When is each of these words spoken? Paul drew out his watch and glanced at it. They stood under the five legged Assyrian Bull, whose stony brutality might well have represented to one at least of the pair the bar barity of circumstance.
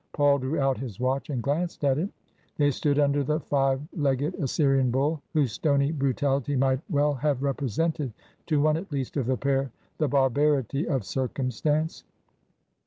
Paul 0.13 0.39
drew 0.39 0.59
out 0.59 0.79
his 0.79 0.99
watch 0.99 1.29
and 1.29 1.43
glanced 1.43 1.83
at 1.83 1.99
it. 1.99 2.09
They 2.57 2.71
stood 2.71 2.97
under 2.97 3.23
the 3.23 3.39
five 3.39 3.81
legged 3.95 4.33
Assyrian 4.33 4.89
Bull, 4.89 5.21
whose 5.33 5.51
stony 5.51 5.91
brutality 5.91 6.55
might 6.55 6.79
well 6.89 7.13
have 7.13 7.43
represented 7.43 8.11
to 8.47 8.59
one 8.59 8.77
at 8.77 8.91
least 8.91 9.15
of 9.15 9.27
the 9.27 9.37
pair 9.37 9.69
the 9.99 10.07
bar 10.07 10.31
barity 10.31 10.87
of 10.87 11.05
circumstance. 11.05 12.03